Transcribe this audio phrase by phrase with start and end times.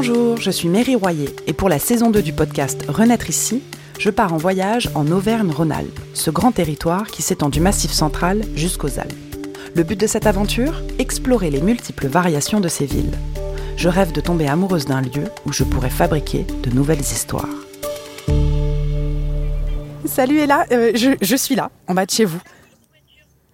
[0.00, 3.64] Bonjour, je suis Mary Royer et pour la saison 2 du podcast Renaître ici,
[3.98, 9.00] je pars en voyage en Auvergne-Rhône-Alpes, ce grand territoire qui s'étend du Massif central jusqu'aux
[9.00, 9.12] Alpes.
[9.74, 13.10] Le but de cette aventure Explorer les multiples variations de ces villes.
[13.76, 17.48] Je rêve de tomber amoureuse d'un lieu où je pourrais fabriquer de nouvelles histoires.
[20.04, 22.40] Salut Ella, euh, je, suis là, en bas de chez vous.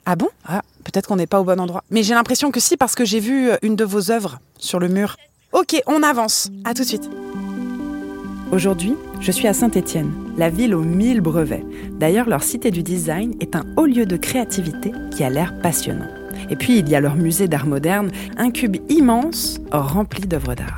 [0.05, 0.29] Ah bon?
[0.47, 1.85] Ah, peut-être qu'on n'est pas au bon endroit.
[1.89, 4.89] Mais j'ai l'impression que si, parce que j'ai vu une de vos œuvres sur le
[4.89, 5.17] mur.
[5.55, 6.51] Ok, on avance.
[6.65, 7.09] À tout de suite.
[8.51, 11.65] Aujourd'hui, je suis à Saint-Étienne, la ville aux mille brevets.
[11.93, 16.09] D'ailleurs, leur cité du design est un haut lieu de créativité qui a l'air passionnant.
[16.51, 20.75] Et puis, il y a leur musée d'art moderne, un cube immense rempli d'œuvres d'art.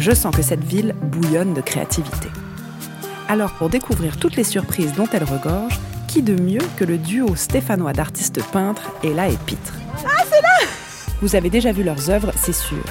[0.00, 2.26] Je sens que cette ville bouillonne de créativité.
[3.28, 5.78] Alors, pour découvrir toutes les surprises dont elle regorge,
[6.08, 9.74] qui de mieux que le duo stéphanois d'artistes peintres Ella et Pitre?
[10.04, 10.66] Ah, c'est là
[11.22, 12.82] Vous avez déjà vu leurs œuvres, c'est sûr.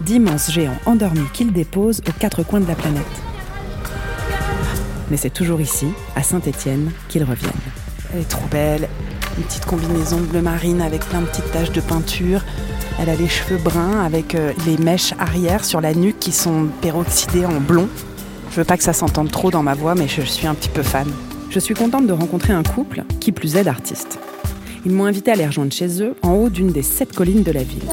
[0.00, 3.02] D'immenses géants endormis qu'ils déposent aux quatre coins de la planète.
[5.10, 7.50] Mais c'est toujours ici, à Saint-Étienne, qu'ils reviennent.
[8.12, 8.88] Elle est trop belle.
[9.36, 12.42] Une petite combinaison bleu marine avec plein de petites taches de peinture.
[12.98, 16.68] Elle a les cheveux bruns avec euh, les mèches arrière sur la nuque qui sont
[16.80, 17.88] peroxydées en blond.
[18.50, 20.68] Je veux pas que ça s'entende trop dans ma voix, mais je suis un petit
[20.68, 21.08] peu fan.
[21.50, 24.18] Je suis contente de rencontrer un couple, qui plus est d'artistes.
[24.86, 27.52] Ils m'ont invité à les rejoindre chez eux, en haut d'une des sept collines de
[27.52, 27.84] la ville.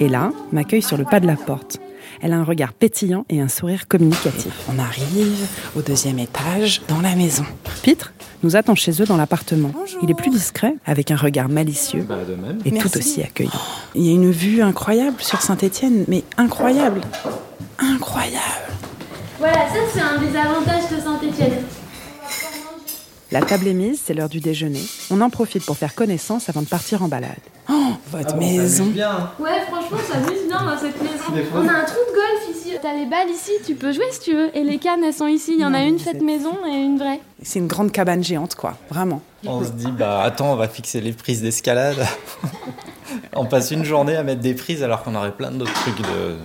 [0.00, 1.78] Et là, m'accueille sur le pas de la porte.
[2.22, 4.52] Elle a un regard pétillant et un sourire communicatif.
[4.74, 7.44] On arrive au deuxième étage, dans la maison.
[7.82, 9.72] Pitre nous attend chez eux dans l'appartement.
[10.02, 12.06] Il est plus discret, avec un regard malicieux
[12.64, 12.90] et Merci.
[12.90, 13.50] tout aussi accueillant.
[13.94, 17.00] Il y a une vue incroyable sur Saint-Étienne, mais incroyable.
[17.78, 18.40] Incroyable.
[19.38, 21.62] Voilà, ça c'est un des avantages de Saint-Etienne.
[23.34, 24.78] La table est mise, c'est l'heure du déjeuner.
[25.10, 27.32] On en profite pour faire connaissance avant de partir en balade.
[27.68, 28.84] Oh, votre maison.
[29.40, 31.48] Ouais, franchement, ça amuse bien dans cette maison.
[31.52, 32.76] On a un trou de golf ici.
[32.80, 34.56] T'as les balles ici, tu peux jouer si tu veux.
[34.56, 35.54] Et les cannes, elles sont ici.
[35.56, 37.18] Il y en Non, a une faite maison et une vraie.
[37.42, 38.76] C'est une grande cabane géante, quoi.
[38.88, 39.20] Vraiment.
[39.44, 42.06] On se dit, bah attends, on va fixer les prises d'escalade.
[43.34, 46.36] on passe une journée à mettre des prises alors qu'on aurait plein d'autres trucs de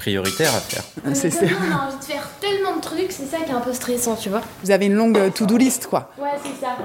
[0.00, 0.82] prioritaires à faire.
[1.14, 3.50] C'est- Mais c'est- nous, on a envie de faire tellement de trucs, c'est ça qui
[3.50, 4.40] est un peu stressant, tu vois.
[4.64, 6.10] Vous avez une longue euh, to-do list, quoi.
[6.18, 6.76] Ouais, c'est ça.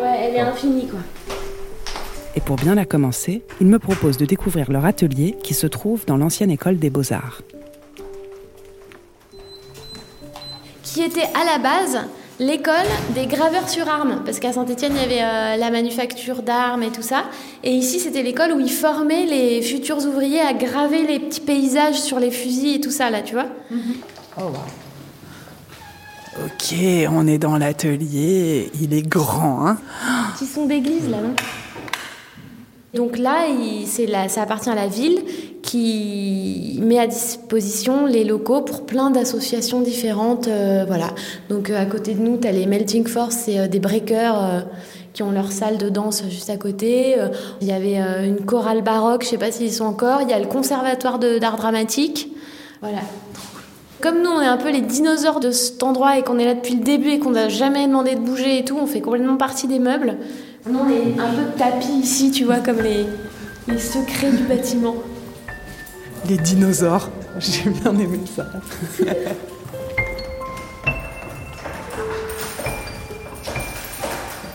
[0.00, 1.00] Ouais, elle est infinie, quoi.
[2.36, 6.04] Et pour bien la commencer, ils me proposent de découvrir leur atelier qui se trouve
[6.06, 7.42] dans l'ancienne école des beaux-arts.
[10.84, 11.98] Qui était à la base
[12.38, 14.22] l'école des graveurs sur armes.
[14.24, 17.24] Parce qu'à Saint-Etienne, il y avait euh, la manufacture d'armes et tout ça.
[17.64, 22.00] Et ici, c'était l'école où ils formaient les futurs ouvriers à graver les petits paysages
[22.00, 23.46] sur les fusils et tout ça, là, tu vois.
[26.44, 26.74] Ok,
[27.10, 28.70] on est dans l'atelier.
[28.80, 29.78] Il est grand, hein
[30.34, 31.34] Petits sons d'église, là, non?
[32.94, 33.86] Donc là, il-
[34.28, 35.18] ça appartient à la ville
[35.62, 40.48] qui met à disposition les locaux pour plein d'associations différentes.
[40.48, 41.08] euh, voilà.
[41.50, 44.64] Donc euh, à côté de nous, tu as les Melting Force, c'est euh, des breakers
[45.12, 47.16] qui ont leur salle de danse juste à côté.
[47.60, 50.22] Il y avait une chorale baroque, je sais pas s'ils sont encore.
[50.22, 52.30] Il y a le conservatoire d'art dramatique.
[52.82, 52.98] Voilà.
[54.00, 56.54] Comme nous, on est un peu les dinosaures de cet endroit et qu'on est là
[56.54, 59.36] depuis le début et qu'on n'a jamais demandé de bouger et tout, on fait complètement
[59.36, 60.18] partie des meubles.
[60.66, 63.06] Nous, on est un peu de tapis ici, tu vois, comme les,
[63.68, 64.96] les secrets du bâtiment.
[66.28, 67.10] Les dinosaures.
[67.38, 68.46] J'ai bien aimé ça.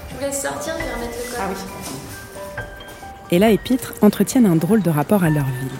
[0.09, 1.55] Je vous laisse sortir, je vais remettre le Ah oui.
[3.31, 5.71] Ella et Pitre entretiennent un drôle de rapport à leur ville.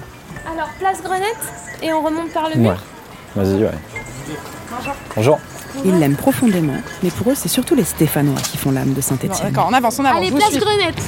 [0.52, 1.36] Alors, place Grenette
[1.82, 2.78] et on remonte par le mur.
[3.36, 3.72] Vas-y, ouais.
[5.16, 5.40] Bonjour.
[5.86, 9.52] Ils l'aiment profondément, mais pour eux, c'est surtout les Stéphanois qui font l'âme de Saint-Étienne.
[9.52, 10.22] D'accord, on avance, on avance.
[10.22, 10.60] Allez, place suis.
[10.60, 11.02] Grenette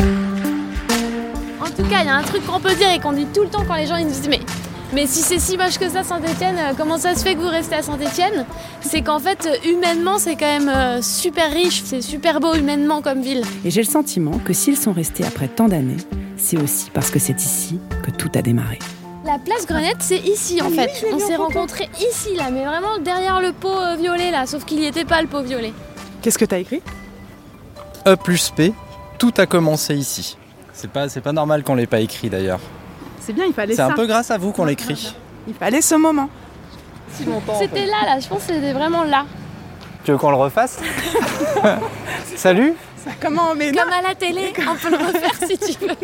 [1.61, 3.41] En tout cas, il y a un truc qu'on peut dire et qu'on dit tout
[3.41, 4.41] le temps quand les gens ils nous disent mais,
[4.93, 7.75] mais si c'est si moche que ça Saint-Etienne, comment ça se fait que vous restez
[7.75, 8.45] à Saint-Etienne
[8.81, 13.01] C'est qu'en fait, euh, humainement, c'est quand même euh, super riche, c'est super beau humainement
[13.01, 13.43] comme ville.
[13.63, 15.97] Et j'ai le sentiment que s'ils sont restés après tant d'années,
[16.37, 18.79] c'est aussi parce que c'est ici que tout a démarré.
[19.25, 21.03] La place Grenette, c'est ici en fait.
[21.11, 24.79] On s'est rencontrés ici là, mais vraiment derrière le pot euh, violet là, sauf qu'il
[24.79, 25.73] n'y était pas le pot violet.
[26.21, 26.83] Qu'est-ce que t'as écrit
[28.05, 28.71] E plus P,
[29.17, 30.37] tout a commencé ici.
[30.73, 32.59] C'est pas, c'est pas normal qu'on l'ait pas écrit d'ailleurs.
[33.19, 33.87] C'est bien, il fallait C'est ça.
[33.87, 35.15] un peu grâce à vous qu'on l'écrit.
[35.47, 36.29] Il fallait ce moment.
[37.11, 39.25] C'était là là, je pense que c'était vraiment là.
[40.03, 40.79] Tu veux qu'on le refasse
[42.35, 42.75] Salut
[43.21, 45.95] Comment Mais non, Comme à la télé, on peut le refaire si tu veux.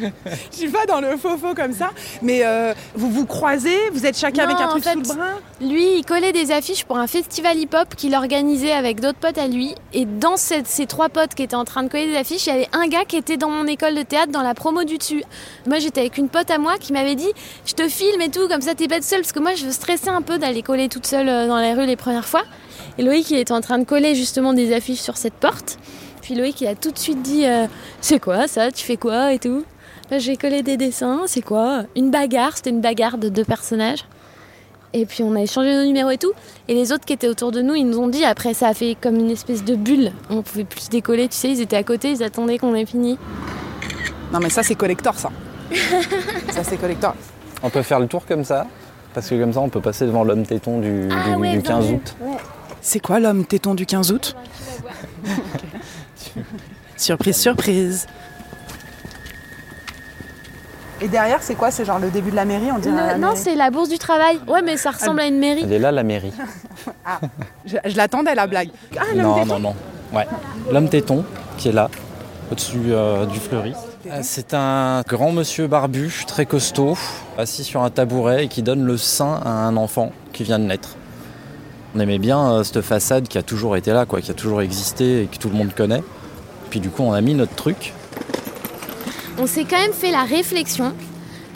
[0.52, 1.90] Je suis pas dans le faux-faux comme ça.
[2.22, 5.04] Mais euh, vous vous croisez, vous êtes chacun Non, avec un truc fait, sous le
[5.04, 5.26] bras
[5.60, 9.46] Lui, il collait des affiches pour un festival hip-hop qu'il organisait avec d'autres potes à
[9.48, 9.74] lui.
[9.92, 12.50] Et dans cette- ces trois potes qui étaient en train de coller des affiches, il
[12.50, 14.98] y avait un gars qui était dans mon école de théâtre dans la promo du
[14.98, 15.22] dessus.
[15.66, 17.30] Moi, j'étais avec une pote à moi qui m'avait dit
[17.66, 19.20] Je te filme et tout, comme ça t'es pas seule.
[19.20, 21.86] Parce que moi, je stressais un peu d'aller coller toute seule euh, dans la rue
[21.86, 22.42] les premières fois.
[22.98, 25.78] Et Loïc, il était en train de coller justement des affiches sur cette porte.
[26.32, 27.66] Puis Loïc, il a tout de suite dit euh,
[28.00, 29.64] C'est quoi ça Tu fais quoi Et tout.
[30.10, 31.24] Là, J'ai collé des dessins.
[31.26, 32.56] C'est quoi Une bagarre.
[32.56, 34.06] C'était une bagarre de deux personnages.
[34.94, 36.32] Et puis on a échangé nos numéros et tout.
[36.68, 38.72] Et les autres qui étaient autour de nous, ils nous ont dit, après ça a
[38.74, 40.10] fait comme une espèce de bulle.
[40.30, 42.86] On pouvait plus se décoller, tu sais, ils étaient à côté, ils attendaient qu'on ait
[42.86, 43.18] fini.
[44.32, 45.30] Non mais ça c'est collector ça.
[46.50, 47.14] ça c'est collector.
[47.62, 48.66] On peut faire le tour comme ça,
[49.12, 51.90] parce que comme ça on peut passer devant l'homme téton du, Ah du- du 15
[51.90, 52.16] août.
[52.80, 54.34] C'est quoi l'homme téton du 15 août?
[56.96, 58.06] Surprise, surprise.
[61.00, 61.70] Et derrière, c'est quoi?
[61.72, 63.98] C'est genre le début de la mairie, on dirait la non, c'est la bourse du
[63.98, 64.38] travail.
[64.46, 65.62] Ouais, mais ça ressemble à une mairie.
[65.64, 66.32] Elle est là, la mairie.
[67.66, 68.68] Je, je l'attendais la blague.
[68.96, 69.46] Ah, Non, téton.
[69.46, 69.74] non, non.
[70.12, 70.26] Ouais.
[70.70, 71.24] L'homme téton,
[71.58, 71.88] qui est là,
[72.52, 73.72] au-dessus euh, du fleuri.
[74.06, 76.96] Euh, C'est un grand monsieur barbu, très costaud,
[77.38, 80.64] assis sur un tabouret et qui donne le sein à un enfant qui vient de
[80.64, 80.96] naître.
[81.94, 84.62] On aimait bien euh, cette façade qui a toujours été là, quoi, qui a toujours
[84.62, 86.02] existé et que tout le monde connaît.
[86.70, 87.92] Puis du coup, on a mis notre truc.
[89.38, 90.94] On s'est quand même fait la réflexion.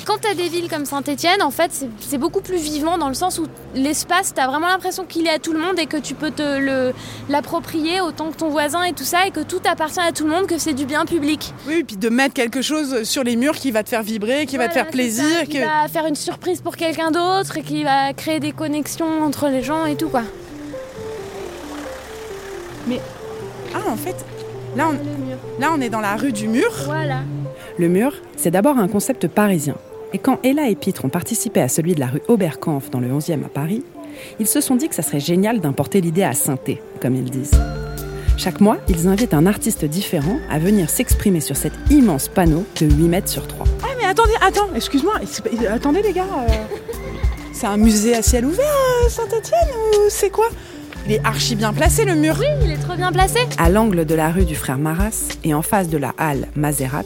[0.06, 3.38] Quand t'as des villes comme Saint-Etienne, en fait, c'est- beaucoup plus vivant dans le sens
[3.40, 6.30] où l'espace, t'as vraiment l'impression qu'il est à tout le monde et que tu peux
[6.30, 6.92] te
[7.28, 10.30] l'approprier autant que ton voisin et tout ça, et que tout appartient à tout le
[10.30, 11.52] monde, que c'est du bien public.
[11.66, 14.56] Oui, puis de mettre quelque chose sur les murs qui va te faire vibrer, qui
[14.56, 15.24] va te faire plaisir.
[15.40, 18.52] ça, Qui que- va faire une surprise pour quelqu'un d'autre et qui va créer des
[18.52, 20.22] connexions entre les gens et tout quoi.
[23.74, 24.16] Ah, en fait,
[24.76, 26.70] là on, là on est dans la rue du mur.
[26.86, 27.18] Voilà.
[27.78, 29.74] Le mur, c'est d'abord un concept parisien.
[30.12, 33.08] Et quand Ella et Pitre ont participé à celui de la rue Oberkampf dans le
[33.08, 33.82] 11e à Paris,
[34.40, 37.50] ils se sont dit que ça serait génial d'importer l'idée à Sainté, comme ils disent.
[38.38, 42.86] Chaque mois, ils invitent un artiste différent à venir s'exprimer sur cet immense panneau de
[42.86, 43.66] 8 mètres sur 3.
[43.82, 45.14] Ah, mais attendez, attends, excuse-moi.
[45.70, 46.26] Attendez, les gars.
[46.48, 46.52] euh,
[47.52, 48.64] C'est un musée à ciel ouvert,
[49.04, 50.48] euh, Saint-Etienne, ou c'est quoi?
[51.06, 52.36] Il est archi bien placé, le mur.
[52.62, 53.38] Il est trop bien placé.
[53.58, 57.04] À l'angle de la rue du frère Maras et en face de la halle Mazerat,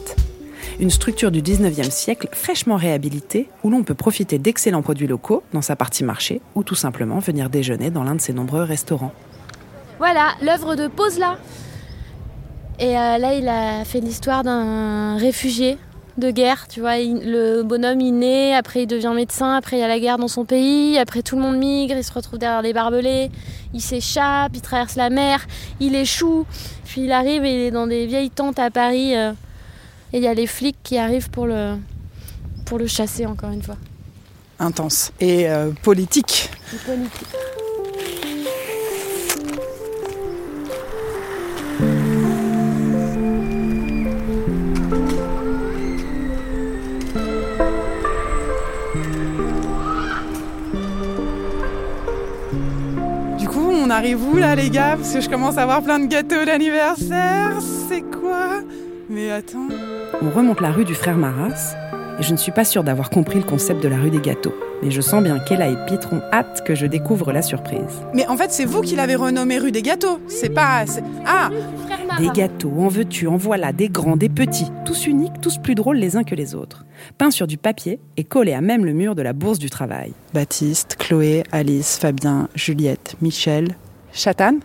[0.81, 5.61] une structure du 19e siècle fraîchement réhabilitée où l'on peut profiter d'excellents produits locaux dans
[5.61, 9.13] sa partie marché ou tout simplement venir déjeuner dans l'un de ses nombreux restaurants.
[9.99, 11.37] Voilà, l'œuvre de Posla.
[12.79, 15.77] Et euh, là, il a fait l'histoire d'un réfugié
[16.17, 16.67] de guerre.
[16.67, 19.99] Tu vois, le bonhomme, il naît, après il devient médecin, après il y a la
[19.99, 23.29] guerre dans son pays, après tout le monde migre, il se retrouve derrière des barbelés,
[23.75, 25.45] il s'échappe, il traverse la mer,
[25.79, 26.45] il échoue,
[26.85, 29.15] puis il arrive et il est dans des vieilles tentes à Paris.
[29.15, 29.31] euh,
[30.13, 31.75] et il y a les flics qui arrivent pour le,
[32.65, 33.77] pour le chasser, encore une fois.
[34.59, 35.11] Intense.
[35.19, 36.49] Et euh, politique.
[36.69, 37.27] C'est politique.
[53.39, 54.95] Du coup, on arrive où là, les gars?
[54.97, 57.57] Parce que je commence à avoir plein de gâteaux d'anniversaire.
[57.89, 58.61] C'est quoi?
[59.09, 59.67] Mais attends.
[60.21, 61.75] On remonte la rue du frère Maras
[62.19, 64.53] et je ne suis pas sûre d'avoir compris le concept de la rue des gâteaux.
[64.83, 68.01] Mais je sens bien qu'Ella et Pitre ont hâte que je découvre la surprise.
[68.15, 70.19] Mais en fait, c'est vous qui l'avez renommé rue des gâteaux.
[70.27, 70.85] C'est pas.
[70.87, 71.49] c'est- Ah
[72.19, 75.97] Des gâteaux, en veux-tu, en voilà, des grands, des petits, tous uniques, tous plus drôles
[75.97, 76.83] les uns que les autres.
[77.17, 80.13] Peints sur du papier et collés à même le mur de la Bourse du Travail.
[80.33, 83.75] Baptiste, Chloé, Alice, Fabien, Juliette, Michel,
[84.13, 84.59] Chatane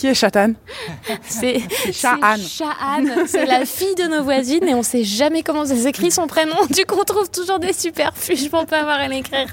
[0.00, 0.54] Qui est Chatane
[1.28, 1.60] C'est
[1.92, 2.40] Chahane.
[2.40, 3.26] c'est Chahane.
[3.26, 6.56] C'est la fille de nos voisines et on sait jamais comment ça s'écrit son prénom.
[6.70, 9.48] Du coup, on trouve toujours des superfuges pour pas avoir à l'écrire.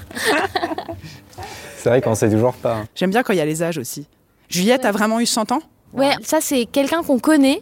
[1.76, 2.76] C'est vrai qu'on sait toujours pas.
[2.76, 2.88] hein.
[2.94, 4.06] J'aime bien quand il y a les âges aussi.
[4.48, 5.60] Juliette a vraiment eu 100 ans?
[5.92, 7.60] Ouais, ça c'est quelqu'un qu'on connaît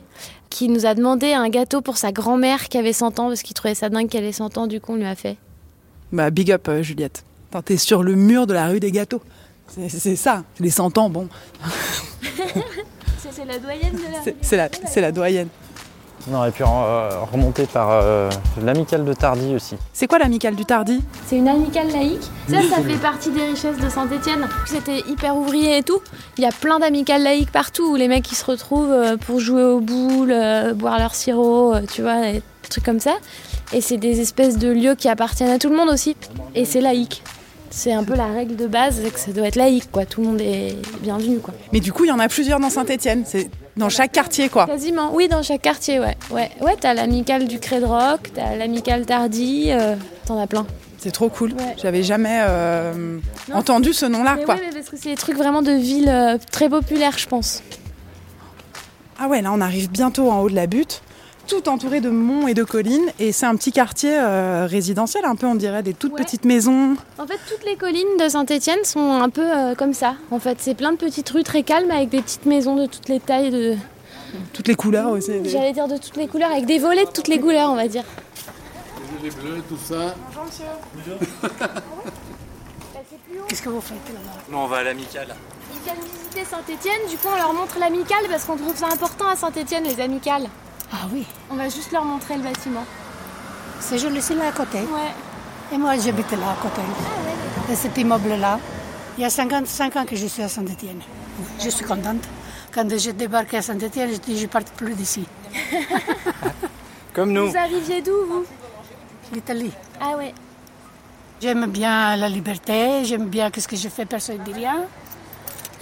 [0.48, 3.54] qui nous a demandé un gâteau pour sa grand-mère qui avait 100 ans parce qu'il
[3.54, 4.68] trouvait ça dingue qu'elle ait 100 ans.
[4.68, 5.36] Du coup, on lui a fait.
[6.12, 7.24] Bah, big up, euh, Juliette.
[7.64, 9.22] T'es sur le mur de la rue des gâteaux.
[9.68, 10.44] C'est- C'est ça.
[10.60, 11.28] Les 100 ans, bon,
[13.32, 14.22] C'est la doyenne de la.
[14.24, 15.48] c'est- c'est la, c'est la doyenne.
[16.28, 18.28] On aurait pu euh, remonter par euh,
[18.60, 19.76] l'amicale de Tardy aussi.
[19.92, 21.00] C'est quoi l'amicale du Tardy?
[21.26, 22.24] C'est une amicale laïque.
[22.48, 24.48] Ça, ça fait partie des richesses de Saint-Etienne.
[24.66, 26.00] C'était hyper ouvrier et tout.
[26.36, 29.38] Il y a plein d'amicales laïques partout où les mecs ils se retrouvent euh, pour
[29.38, 30.34] jouer aux boules,
[30.74, 33.14] boire leur sirop, tu vois, des trucs comme ça.
[33.72, 36.16] Et c'est des espèces de lieux qui appartiennent à tout le monde aussi.
[36.56, 37.22] Et c'est laïque.
[37.76, 40.06] C'est un peu la règle de base, c'est que ça doit être laïque, quoi.
[40.06, 41.52] Tout le monde est bienvenu, quoi.
[41.74, 43.22] Mais du coup, il y en a plusieurs dans Saint-Etienne.
[43.76, 44.64] Dans chaque quartier, quoi.
[44.64, 46.16] Quasiment, oui, dans chaque quartier, ouais.
[46.30, 50.66] Ouais, ouais t'as l'amicale du Cré de Roc, t'as l'amicale Tardy, euh, t'en as plein.
[50.96, 51.52] C'est trop cool.
[51.52, 51.76] Ouais.
[51.76, 53.18] J'avais jamais euh,
[53.52, 54.54] entendu ce nom-là, quoi.
[54.54, 57.62] mais parce que c'est des trucs vraiment de ville euh, très populaires, je pense.
[59.20, 61.02] Ah ouais, là, on arrive bientôt en haut de la butte,
[61.46, 63.06] tout entouré de monts et de collines.
[63.18, 66.22] Et c'est un petit quartier euh, résidentiel, un peu, on dirait, des toutes Ouais.
[66.22, 66.96] petites maisons.
[67.18, 70.14] En fait, toutes les collines de Saint-Étienne sont un peu euh, comme ça.
[70.30, 73.08] En fait, c'est plein de petites rues très calmes avec des petites maisons de toutes
[73.08, 73.76] les tailles, de...
[74.52, 75.32] Toutes les couleurs aussi.
[75.44, 77.86] j'allais dire de toutes les couleurs, avec des volets de toutes les couleurs, on va
[77.88, 78.04] dire.
[79.22, 80.14] Les bleus, tout ça.
[83.48, 85.34] Qu'est-ce que vous faites là-bas Nous, on va à l'amicale.
[85.72, 89.28] Ils viennent visiter Saint-Étienne, du coup on leur montre l'amicale parce qu'on trouve ça important
[89.28, 90.48] à Saint-Étienne, les amicales.
[90.92, 92.84] Ah oui, On va juste leur montrer le bâtiment.
[93.80, 94.78] c'est joli, c'est là à côté.
[94.78, 95.12] Ouais.
[95.72, 96.80] Et moi, j'habite là à côté.
[96.80, 98.60] Ah de cet immeuble-là.
[99.18, 101.00] Il y a 55 ans que je suis à Saint-Étienne.
[101.62, 102.22] Je suis contente.
[102.72, 105.26] Quand j'ai débarqué à Saint-Étienne, je dis je ne parte plus d'ici.
[107.14, 107.50] Comme nous.
[107.50, 108.44] Vous arriviez d'où vous?
[109.32, 109.72] L'Italie.
[110.00, 110.34] Ah ouais.
[111.40, 114.84] J'aime bien la liberté, j'aime bien ce que je fais, personne ne dit rien.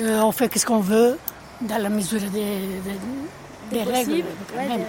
[0.00, 1.16] Euh, on fait ce qu'on veut,
[1.61, 2.58] dans la mesure des,
[3.71, 4.12] des- des règles.
[4.56, 4.85] Ouais, des.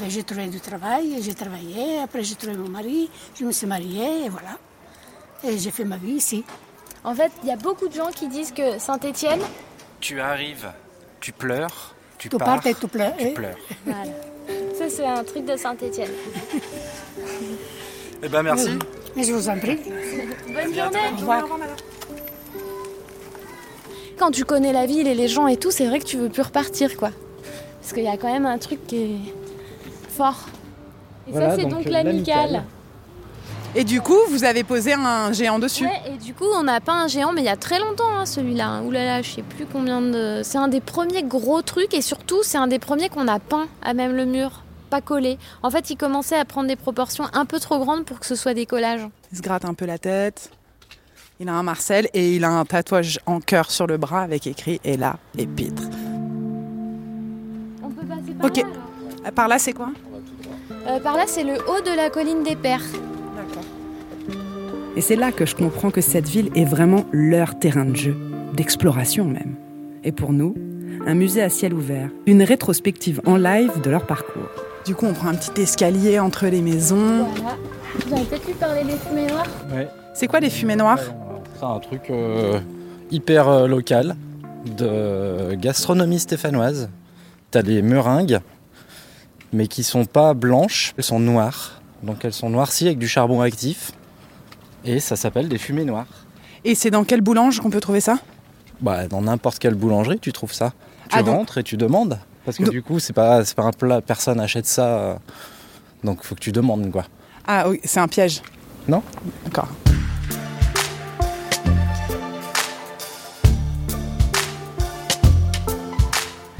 [0.00, 3.66] Ben, J'ai trouvé du travail, j'ai travaillé, après j'ai trouvé mon mari, je me suis
[3.66, 4.58] mariée, et voilà.
[5.44, 6.44] Et j'ai fait ma vie ici.
[7.04, 9.40] En fait, il y a beaucoup de gens qui disent que Saint-Étienne,
[10.00, 10.70] Tu arrives,
[11.20, 13.16] tu pleures, tu Tu pars, et tu pleures.
[13.18, 13.56] tu pleures.
[13.86, 14.04] voilà.
[14.78, 16.10] ça c'est un truc de Saint-Étienne.
[18.22, 18.70] Eh ben merci.
[19.16, 19.76] Et je vous en prie.
[20.46, 20.98] Bonne journée.
[21.14, 21.44] Au revoir.
[24.18, 26.28] Quand tu connais la ville et les gens et tout, c'est vrai que tu veux
[26.28, 27.10] plus repartir quoi.
[27.80, 29.34] Parce qu'il y a quand même un truc qui est
[30.08, 30.46] fort.
[31.28, 32.36] Et Voilà, ça c'est donc, donc, euh, l'amicale.
[32.36, 32.64] l'amicale.
[33.76, 35.84] Et du coup, vous avez posé un géant dessus.
[35.84, 38.10] Ouais, et du coup, on n'a pas un géant, mais il y a très longtemps,
[38.16, 38.82] hein, celui-là.
[38.82, 40.40] Ouh là là, je sais plus combien de.
[40.42, 43.68] C'est un des premiers gros trucs, et surtout, c'est un des premiers qu'on a peint
[43.80, 45.38] à même le mur, pas collé.
[45.62, 48.34] En fait, il commençait à prendre des proportions un peu trop grandes pour que ce
[48.34, 49.06] soit des collages.
[49.30, 50.50] Il se gratte un peu la tête.
[51.38, 54.46] Il a un Marcel et il a un tatouage en cœur sur le bras avec
[54.48, 55.84] écrit Et là, épître.
[58.42, 58.64] Ok.
[59.24, 59.90] Ah, Par là, c'est quoi
[60.86, 62.80] Euh, par là, c'est le haut de la colline des Pères.
[63.36, 63.64] D'accord.
[64.96, 68.16] Et c'est là que je comprends que cette ville est vraiment leur terrain de jeu,
[68.54, 69.54] d'exploration même.
[70.04, 70.54] Et pour nous,
[71.06, 74.48] un musée à ciel ouvert, une rétrospective en live de leur parcours.
[74.86, 77.26] Du coup, on prend un petit escalier entre les maisons.
[77.36, 77.56] Voilà.
[78.16, 79.88] Avez peut-être pu parler des fumées noires Ouais.
[80.14, 81.00] C'est quoi les fumées noires
[81.58, 82.58] C'est un truc euh,
[83.10, 84.16] hyper euh, local
[84.78, 86.88] de gastronomie stéphanoise.
[87.50, 88.38] T'as les meringues,
[89.52, 91.80] mais qui sont pas blanches, elles sont noires.
[92.02, 93.92] Donc elles sont noircies avec du charbon actif.
[94.84, 96.06] Et ça s'appelle des fumées noires.
[96.64, 98.18] Et c'est dans quelle boulange qu'on peut trouver ça?
[98.80, 100.72] Bah, dans n'importe quelle boulangerie, tu trouves ça.
[101.10, 102.18] Tu Ah, donc- rentres et tu demandes.
[102.44, 104.86] Parce que Donc- du coup, c'est pas, c'est pas un plat, personne n'achète ça.
[104.86, 105.14] euh,
[106.04, 107.04] donc faut que tu demandes quoi.
[107.46, 108.40] Ah oui, c'est un piège.
[108.88, 109.02] Non?
[109.44, 109.68] D'accord.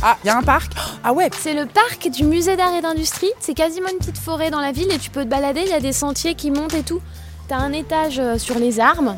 [0.03, 0.73] Ah, il y a un parc
[1.05, 3.31] Ah ouais, C'est le parc du musée d'art et d'industrie.
[3.39, 5.63] C'est quasiment une petite forêt dans la ville et tu peux te balader.
[5.63, 7.01] Il y a des sentiers qui montent et tout.
[7.49, 9.17] T'as un étage euh, sur les armes.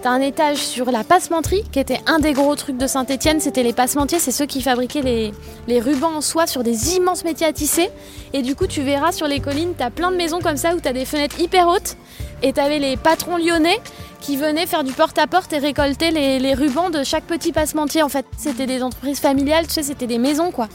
[0.00, 3.40] T'as un étage sur la passementerie, qui était un des gros trucs de Saint-Etienne.
[3.40, 5.32] C'était les passementiers, c'est ceux qui fabriquaient les,
[5.66, 7.90] les rubans en soie sur des immenses métiers à tisser.
[8.32, 10.80] Et du coup, tu verras sur les collines, t'as plein de maisons comme ça où
[10.80, 11.96] t'as des fenêtres hyper hautes.
[12.42, 13.80] Et t'avais les patrons lyonnais
[14.20, 18.04] qui venaient faire du porte-à-porte et récolter les, les rubans de chaque petit passementier.
[18.04, 20.68] En fait, c'était des entreprises familiales, tu sais, c'était des maisons quoi.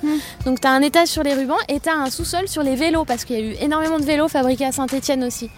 [0.45, 3.23] Donc t'as un étage sur les rubans et t'as un sous-sol sur les vélos parce
[3.23, 5.49] qu'il y a eu énormément de vélos fabriqués à Saint-Étienne aussi.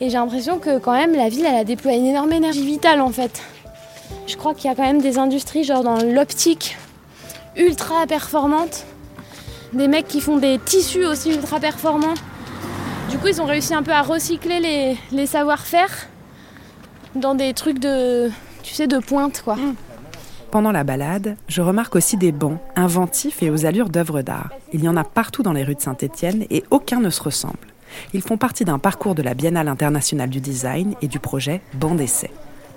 [0.00, 3.00] Et j'ai l'impression que quand même la ville elle a déployé une énorme énergie vitale
[3.00, 3.42] en fait.
[4.26, 6.76] Je crois qu'il y a quand même des industries genre dans l'optique
[7.56, 8.86] ultra performantes,
[9.72, 12.14] des mecs qui font des tissus aussi ultra performants.
[13.10, 15.90] Du coup ils ont réussi un peu à recycler les, savoir-faire
[17.16, 18.30] dans des trucs de
[18.62, 19.56] tu sais de pointe quoi.
[20.52, 24.50] Pendant la balade, je remarque aussi des bancs inventifs et aux allures d'œuvres d'art.
[24.72, 27.58] Il y en a partout dans les rues de Saint-Étienne et aucun ne se ressemble.
[28.12, 31.94] Ils font partie d'un parcours de la Biennale internationale du design et du projet Banc
[31.94, 32.30] d'essai.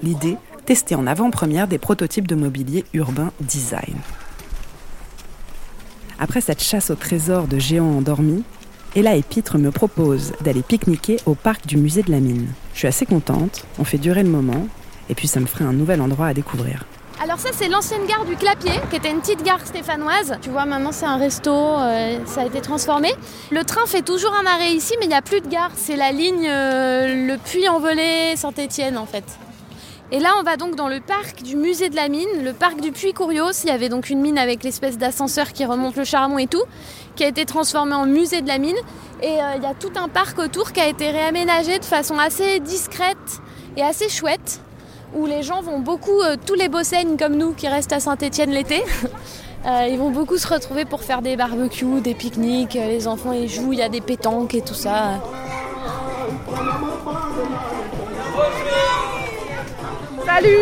[0.03, 3.95] L'idée, tester en avant-première des prototypes de mobilier urbain design.
[6.19, 8.43] Après cette chasse au trésor de géants endormis,
[8.95, 12.47] Ella et Pitre me proposent d'aller pique-niquer au parc du musée de la mine.
[12.73, 14.67] Je suis assez contente, on fait durer le moment,
[15.09, 16.85] et puis ça me ferait un nouvel endroit à découvrir.
[17.23, 20.39] Alors ça c'est l'ancienne gare du Clapier, qui était une petite gare stéphanoise.
[20.41, 23.13] Tu vois maintenant c'est un resto, euh, ça a été transformé.
[23.51, 25.69] Le train fait toujours un arrêt ici, mais il n'y a plus de gare.
[25.75, 29.23] C'est la ligne euh, Le Puy-en-Velay Saint-Étienne en fait,
[30.11, 32.81] Et là, on va donc dans le parc du musée de la mine, le parc
[32.81, 33.51] du Puy Courios.
[33.65, 36.63] Il y avait donc une mine avec l'espèce d'ascenseur qui remonte le charbon et tout,
[37.15, 38.77] qui a été transformé en musée de la mine.
[39.21, 42.17] Et euh, il y a tout un parc autour qui a été réaménagé de façon
[42.17, 43.41] assez discrète
[43.77, 44.59] et assez chouette,
[45.13, 48.51] où les gens vont beaucoup, euh, tous les bossaignes comme nous qui restent à Saint-Étienne
[48.51, 48.83] l'été,
[49.65, 52.73] euh, ils vont beaucoup se retrouver pour faire des barbecues, des pique-niques.
[52.73, 55.21] Les enfants ils jouent, il y a des pétanques et tout ça.
[60.25, 60.57] Salut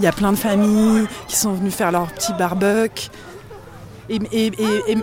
[0.00, 3.08] Il y a plein de familles qui sont venues faire leur petit barbecue.
[4.08, 4.98] Et, et, et, et...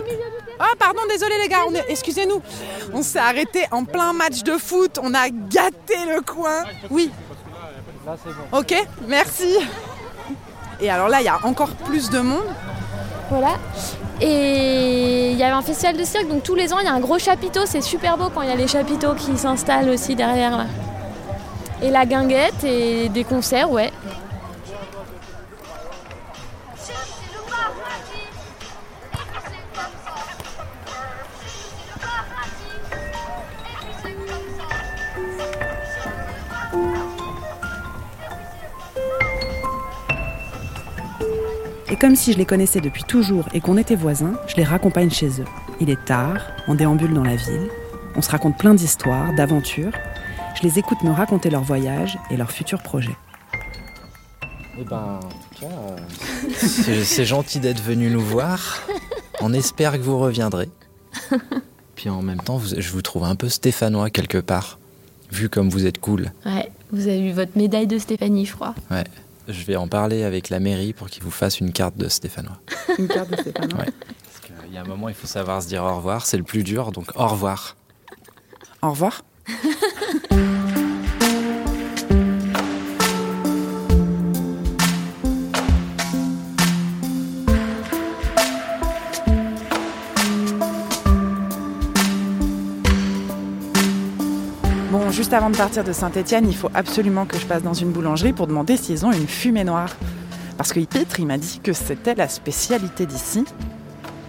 [0.58, 2.40] Ah pardon, désolé les gars, excusez-nous.
[2.92, 6.64] On s'est arrêté en plein match de foot, on a gâté le coin.
[6.90, 7.10] Oui.
[8.52, 8.74] Ok,
[9.06, 9.58] merci.
[10.80, 12.46] Et alors là, il y a encore plus de monde.
[13.30, 13.56] Voilà.
[14.20, 16.92] Et il y avait un festival de cirque, donc tous les ans il y a
[16.92, 17.62] un gros chapiteau.
[17.66, 20.66] C'est super beau quand il y a les chapiteaux qui s'installent aussi derrière là.
[21.82, 23.90] Et la guinguette et des concerts, ouais.
[42.02, 45.40] Comme si je les connaissais depuis toujours et qu'on était voisins, je les raccompagne chez
[45.40, 45.44] eux.
[45.80, 47.68] Il est tard, on déambule dans la ville,
[48.16, 49.92] on se raconte plein d'histoires, d'aventures.
[50.56, 53.14] Je les écoute me raconter leur voyage et leurs futurs projets.
[54.80, 55.96] Eh ben, en tout cas, euh,
[56.56, 58.82] c'est c'est gentil d'être venu nous voir.
[59.40, 60.68] On espère que vous reviendrez.
[61.94, 64.80] Puis en même temps, vous- je vous trouve un peu stéphanois quelque part,
[65.30, 66.32] vu comme vous êtes cool.
[66.44, 68.74] Ouais, vous avez eu votre médaille de Stéphanie, je crois.
[68.90, 69.04] Ouais.
[69.48, 72.60] Je vais en parler avec la mairie pour qu'ils vous fassent une carte de stéphanois.
[72.98, 73.72] Une carte de Stéphane.
[73.74, 73.86] Ouais.
[74.24, 76.26] Parce qu'il y a un moment, il faut savoir se dire au revoir.
[76.26, 77.76] C'est le plus dur, donc au revoir.
[78.82, 79.22] Au revoir.
[95.32, 98.34] Juste avant de partir de Saint-Étienne, il faut absolument que je passe dans une boulangerie
[98.34, 99.96] pour demander s'ils ont une fumée noire.
[100.58, 103.42] Parce que Pitre, il m'a dit que c'était la spécialité d'ici.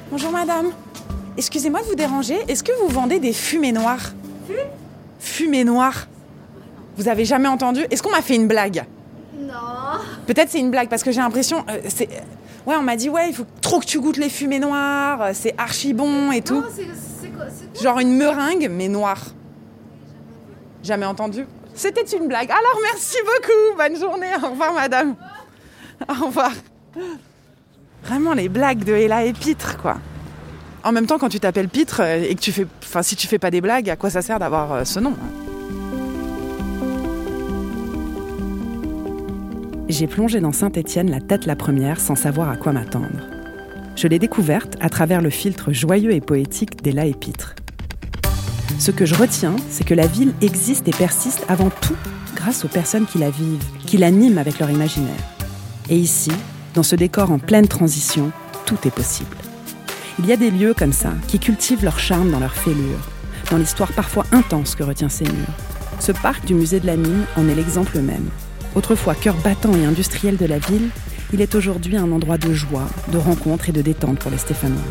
[0.09, 0.67] Bonjour madame.
[1.35, 2.37] Excusez-moi de vous déranger.
[2.47, 4.13] Est-ce que vous vendez des fumées noires?
[5.19, 6.07] Fumée noire
[6.95, 7.81] Vous avez jamais entendu?
[7.91, 8.85] Est-ce qu'on m'a fait une blague?
[9.37, 9.99] Non.
[10.25, 11.65] Peut-être c'est une blague parce que j'ai l'impression.
[11.69, 12.07] euh, c'est...
[12.65, 15.31] Ouais, on m'a dit, ouais, il faut trop que tu goûtes les fumées noires, euh,
[15.33, 16.63] c'est archi bon et tout.
[17.81, 19.19] Genre une meringue, mais noire.
[20.83, 22.51] Jamais entendu C'était une blague.
[22.51, 25.15] Alors merci beaucoup, bonne journée, au revoir madame.
[26.09, 26.51] Au revoir.
[28.03, 29.97] Vraiment les blagues de Ella et Pitre, quoi.
[30.83, 32.67] En même temps, quand tu t'appelles Pitre euh, et que tu fais.
[32.83, 35.15] Enfin, si tu fais pas des blagues, à quoi ça sert d'avoir euh, ce nom
[39.87, 43.29] J'ai plongé dans Saint-Étienne la tête la première sans savoir à quoi m'attendre.
[43.95, 47.55] Je l'ai découverte à travers le filtre joyeux et poétique d'Ella et Pitre.
[48.83, 51.95] Ce que je retiens, c'est que la ville existe et persiste avant tout
[52.35, 55.23] grâce aux personnes qui la vivent, qui l'animent avec leur imaginaire.
[55.89, 56.33] Et ici,
[56.73, 58.33] dans ce décor en pleine transition,
[58.65, 59.37] tout est possible.
[60.19, 62.99] Il y a des lieux comme ça qui cultivent leur charme dans leur fêlure,
[63.49, 65.55] dans l'histoire parfois intense que retient ces murs.
[66.01, 68.27] Ce parc du musée de la mine en est l'exemple même.
[68.75, 70.89] Autrefois cœur battant et industriel de la ville,
[71.31, 74.81] il est aujourd'hui un endroit de joie, de rencontre et de détente pour les Stéphanois.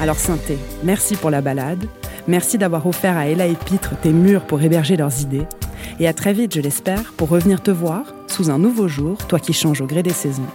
[0.00, 1.84] Alors Synthé, merci pour la balade,
[2.28, 5.46] merci d'avoir offert à Ella et Pitre tes murs pour héberger leurs idées,
[5.98, 9.40] et à très vite, je l'espère, pour revenir te voir sous un nouveau jour, toi
[9.40, 10.46] qui changes au gré des saisons.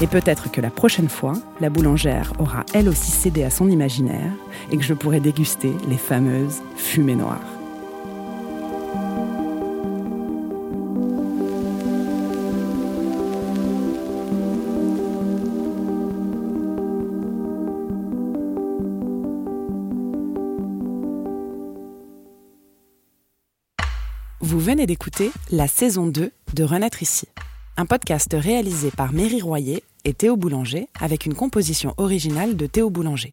[0.00, 4.32] Et peut-être que la prochaine fois, la boulangère aura elle aussi cédé à son imaginaire
[4.70, 7.57] et que je pourrai déguster les fameuses fumées noires.
[24.40, 27.26] Vous venez d'écouter la saison 2 de Renaître ici,
[27.76, 32.88] un podcast réalisé par Méry Royer et Théo Boulanger avec une composition originale de Théo
[32.88, 33.32] Boulanger.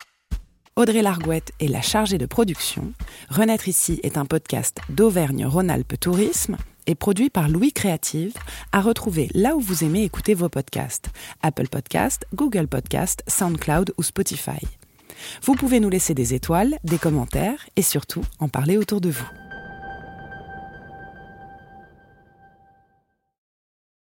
[0.76, 2.92] Audrey Largouette est la chargée de production.
[3.30, 8.34] Renaître ici est un podcast d'Auvergne-Rhône-Alpes Tourisme et produit par Louis Créative,
[8.72, 11.10] à retrouver là où vous aimez écouter vos podcasts,
[11.44, 14.60] Apple Podcasts, Google Podcasts, SoundCloud ou Spotify.
[15.44, 19.45] Vous pouvez nous laisser des étoiles, des commentaires et surtout en parler autour de vous.